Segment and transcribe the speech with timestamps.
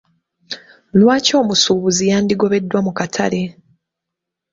[0.99, 3.41] Lwaki omusuubuzi yandigobeddwa mu katale?